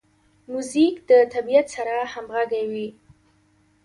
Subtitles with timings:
[0.51, 2.87] موزیک د طبیعت سره همغږی وي.